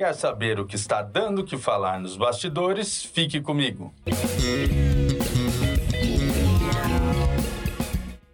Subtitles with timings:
[0.00, 3.04] Quer saber o que está dando que falar nos bastidores?
[3.04, 3.92] Fique comigo.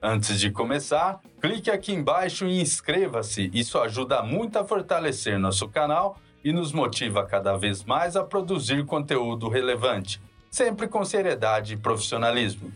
[0.00, 3.50] Antes de começar, clique aqui embaixo e inscreva-se.
[3.52, 8.86] Isso ajuda muito a fortalecer nosso canal e nos motiva cada vez mais a produzir
[8.86, 12.70] conteúdo relevante, sempre com seriedade e profissionalismo.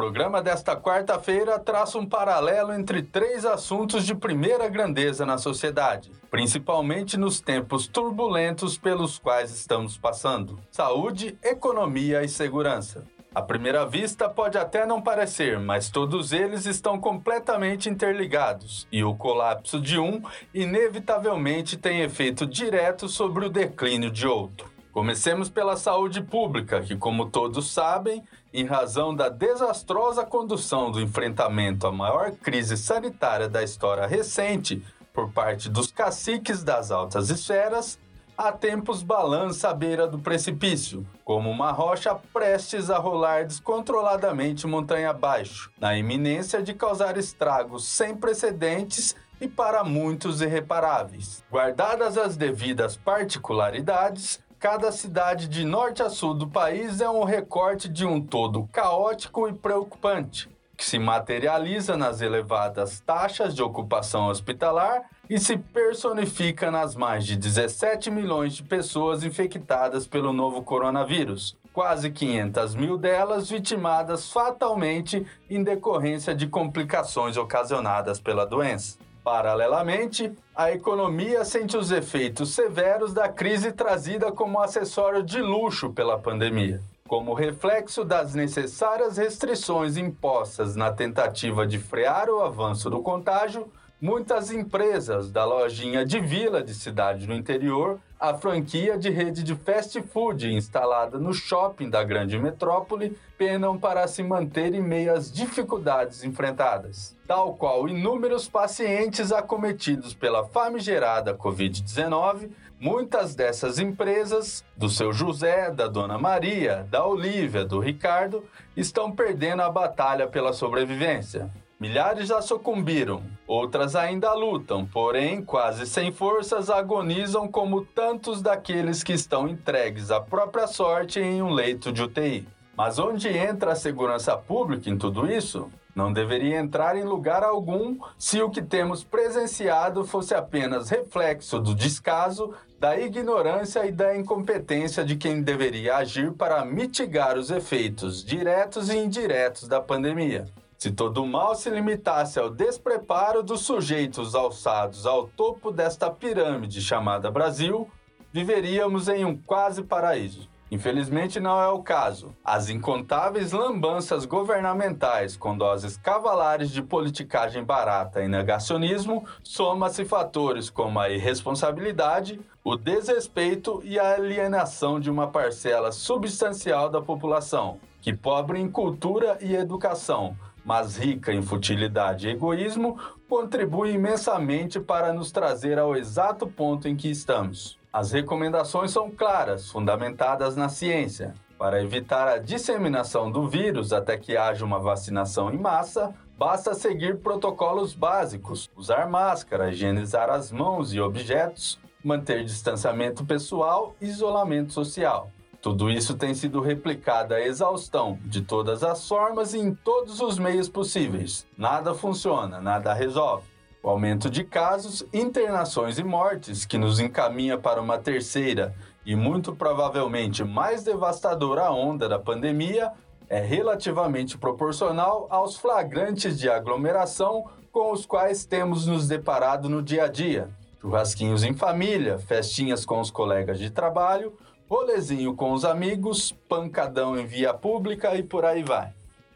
[0.00, 6.10] O programa desta quarta-feira traça um paralelo entre três assuntos de primeira grandeza na sociedade,
[6.30, 13.04] principalmente nos tempos turbulentos pelos quais estamos passando: saúde, economia e segurança.
[13.34, 19.14] À primeira vista pode até não parecer, mas todos eles estão completamente interligados, e o
[19.14, 20.22] colapso de um
[20.54, 24.70] inevitavelmente tem efeito direto sobre o declínio de outro.
[24.92, 31.86] Comecemos pela saúde pública, que, como todos sabem, em razão da desastrosa condução do enfrentamento
[31.86, 37.98] à maior crise sanitária da história recente por parte dos caciques das altas esferas,
[38.36, 45.10] há tempos balança à beira do precipício, como uma rocha prestes a rolar descontroladamente montanha
[45.10, 51.44] abaixo, na iminência de causar estragos sem precedentes e para muitos irreparáveis.
[51.50, 57.88] Guardadas as devidas particularidades, cada cidade de norte a sul do país é um recorte
[57.88, 65.04] de um todo caótico e preocupante, que se materializa nas elevadas taxas de ocupação hospitalar
[65.30, 72.10] e se personifica nas mais de 17 milhões de pessoas infectadas pelo novo coronavírus, quase
[72.10, 78.98] 500 mil delas vitimadas fatalmente em decorrência de complicações ocasionadas pela doença.
[79.30, 86.18] Paralelamente, a economia sente os efeitos severos da crise trazida como acessório de luxo pela
[86.18, 86.82] pandemia.
[87.06, 93.70] Como reflexo das necessárias restrições impostas na tentativa de frear o avanço do contágio,
[94.02, 99.54] Muitas empresas, da lojinha de vila de cidade no interior, a franquia de rede de
[99.54, 105.30] fast food instalada no shopping da grande metrópole, penam para se manter em meio às
[105.30, 107.14] dificuldades enfrentadas.
[107.26, 112.48] Tal qual inúmeros pacientes acometidos pela famigerada Covid-19,
[112.80, 118.42] muitas dessas empresas, do seu José, da Dona Maria, da Olívia, do Ricardo,
[118.74, 121.50] estão perdendo a batalha pela sobrevivência.
[121.80, 129.14] Milhares já sucumbiram, outras ainda lutam, porém, quase sem forças, agonizam como tantos daqueles que
[129.14, 132.46] estão entregues à própria sorte em um leito de UTI.
[132.76, 135.70] Mas onde entra a segurança pública em tudo isso?
[135.96, 141.74] Não deveria entrar em lugar algum se o que temos presenciado fosse apenas reflexo do
[141.74, 148.90] descaso, da ignorância e da incompetência de quem deveria agir para mitigar os efeitos diretos
[148.90, 150.44] e indiretos da pandemia.
[150.82, 156.80] Se todo o mal se limitasse ao despreparo dos sujeitos alçados ao topo desta pirâmide
[156.80, 157.86] chamada Brasil,
[158.32, 160.48] viveríamos em um quase paraíso.
[160.70, 162.34] Infelizmente não é o caso.
[162.42, 170.98] As incontáveis lambanças governamentais com doses cavalares de politicagem barata e negacionismo soma-se fatores como
[170.98, 178.58] a irresponsabilidade, o desrespeito e a alienação de uma parcela substancial da população, que pobre
[178.58, 180.34] em cultura e educação,
[180.64, 182.98] mas rica em futilidade e egoísmo,
[183.28, 187.78] contribui imensamente para nos trazer ao exato ponto em que estamos.
[187.92, 191.34] As recomendações são claras, fundamentadas na ciência.
[191.58, 197.18] Para evitar a disseminação do vírus até que haja uma vacinação em massa, basta seguir
[197.18, 205.30] protocolos básicos, usar máscara, higienizar as mãos e objetos, manter distanciamento pessoal e isolamento social.
[205.62, 210.38] Tudo isso tem sido replicado à exaustão, de todas as formas e em todos os
[210.38, 211.46] meios possíveis.
[211.56, 213.46] Nada funciona, nada resolve.
[213.82, 218.74] O aumento de casos, internações e mortes, que nos encaminha para uma terceira
[219.04, 222.92] e muito provavelmente mais devastadora onda da pandemia,
[223.28, 230.04] é relativamente proporcional aos flagrantes de aglomeração com os quais temos nos deparado no dia
[230.04, 230.48] a dia.
[230.80, 234.32] Churrasquinhos em família, festinhas com os colegas de trabalho,
[234.70, 238.92] rolezinho com os amigos, pancadão em via pública e por aí vai.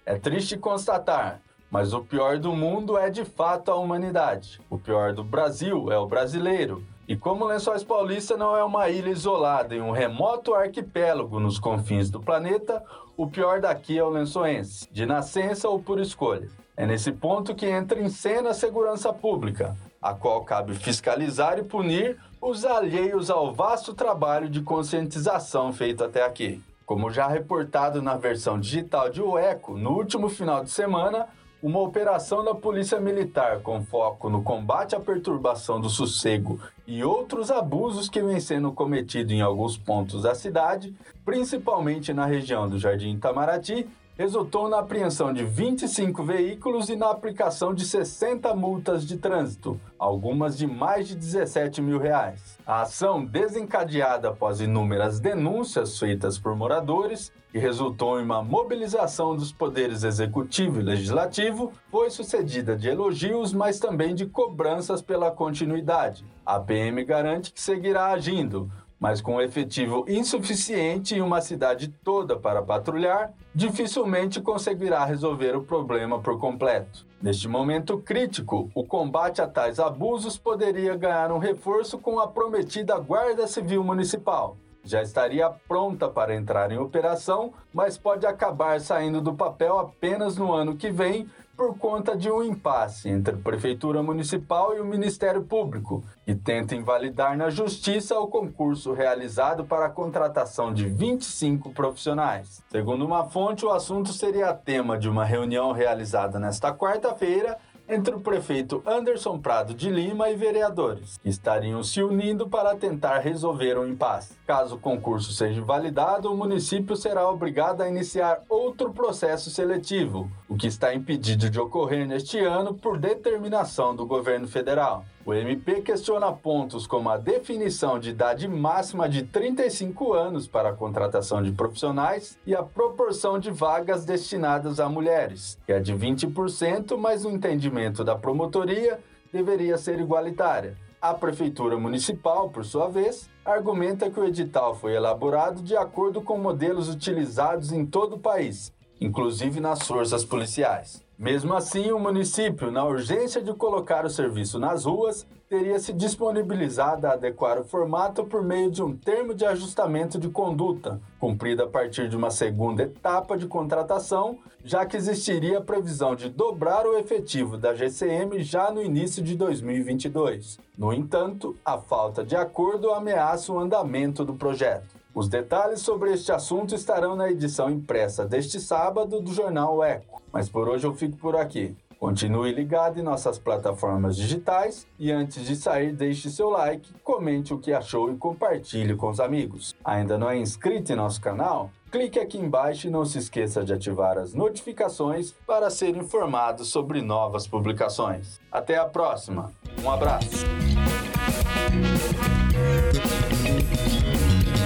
[0.07, 4.61] É triste constatar, mas o pior do mundo é de fato a humanidade.
[4.71, 9.11] O pior do Brasil é o brasileiro, E como Lençóis Paulista não é uma ilha
[9.11, 12.83] isolada em um remoto arquipélago nos confins do planeta,
[13.15, 16.49] o pior daqui é o lençoense, de nascença ou por escolha.
[16.75, 21.63] É nesse ponto que entra em cena a segurança pública, a qual cabe fiscalizar e
[21.63, 26.62] punir os alheios ao vasto trabalho de conscientização feito até aqui.
[26.85, 31.26] Como já reportado na versão digital de O Eco, no último final de semana,
[31.62, 37.50] uma operação da Polícia Militar com foco no combate à perturbação do sossego e outros
[37.50, 40.94] abusos que vêm sendo cometidos em alguns pontos da cidade,
[41.25, 47.75] principalmente na região do Jardim Itamaraty, resultou na apreensão de 25 veículos e na aplicação
[47.75, 52.56] de 60 multas de trânsito, algumas de mais de 17 mil reais.
[52.64, 59.52] A ação, desencadeada após inúmeras denúncias feitas por moradores, que resultou em uma mobilização dos
[59.52, 66.25] poderes executivo e legislativo, foi sucedida de elogios, mas também de cobranças pela continuidade.
[66.44, 68.70] A PM garante que seguirá agindo,
[69.05, 75.62] mas com um efetivo insuficiente em uma cidade toda para patrulhar, dificilmente conseguirá resolver o
[75.62, 77.05] problema por completo.
[77.21, 82.99] Neste momento crítico, o combate a tais abusos poderia ganhar um reforço com a prometida
[82.99, 84.56] Guarda Civil Municipal.
[84.83, 90.50] Já estaria pronta para entrar em operação, mas pode acabar saindo do papel apenas no
[90.50, 95.43] ano que vem por conta de um impasse entre a Prefeitura Municipal e o Ministério
[95.43, 102.62] Público, que tenta invalidar na Justiça o concurso realizado para a contratação de 25 profissionais.
[102.71, 107.57] Segundo uma fonte, o assunto seria tema de uma reunião realizada nesta quarta-feira
[107.89, 113.19] entre o prefeito Anderson Prado de Lima e vereadores, que estariam se unindo para tentar
[113.19, 114.35] resolver o impasse.
[114.47, 120.57] Caso o concurso seja validado, o município será obrigado a iniciar outro processo seletivo, o
[120.57, 125.05] que está impedido de ocorrer neste ano por determinação do governo federal.
[125.26, 130.75] O MP questiona pontos como a definição de idade máxima de 35 anos para a
[130.75, 136.99] contratação de profissionais e a proporção de vagas destinadas a mulheres, que é de 20%,
[136.99, 139.00] mas no entendimento da promotoria
[139.32, 140.76] deveria ser igualitária.
[141.00, 146.37] A Prefeitura Municipal, por sua vez, argumenta que o edital foi elaborado de acordo com
[146.37, 151.04] modelos utilizados em todo o país, inclusive nas forças policiais.
[151.16, 157.06] Mesmo assim, o município, na urgência de colocar o serviço nas ruas, teria se disponibilizado
[157.06, 161.69] a adequar o formato por meio de um termo de ajustamento de conduta, cumprido a
[161.69, 166.99] partir de uma segunda etapa de contratação, já que existiria a previsão de dobrar o
[166.99, 170.58] efetivo da GCM já no início de 2022.
[170.76, 175.04] No entanto, a falta de acordo ameaça o andamento do projeto.
[175.14, 180.20] Os detalhes sobre este assunto estarão na edição impressa deste sábado do jornal Eco.
[180.32, 181.76] Mas por hoje eu fico por aqui.
[182.00, 187.58] Continue ligado em nossas plataformas digitais e antes de sair, deixe seu like, comente o
[187.58, 189.72] que achou e compartilhe com os amigos.
[189.84, 191.70] Ainda não é inscrito em nosso canal?
[191.93, 197.00] Clique aqui embaixo e não se esqueça de ativar as notificações para ser informado sobre
[197.00, 198.40] novas publicações.
[198.50, 199.52] Até a próxima.
[199.82, 200.44] Um abraço.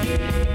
[0.08, 0.48] Thank